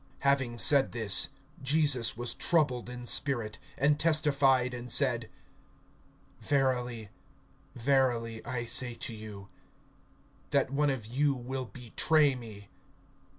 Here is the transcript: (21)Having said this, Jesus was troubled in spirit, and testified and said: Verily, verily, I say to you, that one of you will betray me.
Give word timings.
(21)Having 0.23 0.59
said 0.59 0.91
this, 0.93 1.29
Jesus 1.61 2.17
was 2.17 2.33
troubled 2.33 2.89
in 2.89 3.05
spirit, 3.05 3.59
and 3.77 3.99
testified 3.99 4.73
and 4.73 4.89
said: 4.89 5.29
Verily, 6.41 7.09
verily, 7.75 8.43
I 8.43 8.65
say 8.65 8.95
to 8.95 9.13
you, 9.13 9.49
that 10.49 10.71
one 10.71 10.89
of 10.89 11.05
you 11.05 11.35
will 11.35 11.65
betray 11.65 12.33
me. 12.33 12.69